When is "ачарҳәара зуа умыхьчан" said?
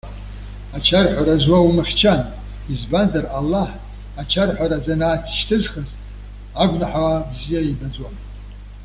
0.75-2.21